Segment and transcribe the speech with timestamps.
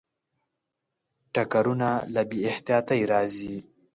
[1.33, 3.55] ټکرونه له بې احتیاطۍ راځي.